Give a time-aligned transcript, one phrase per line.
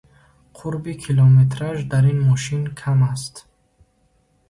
[0.59, 3.35] Қурби километраж дар ин мошин кам аст.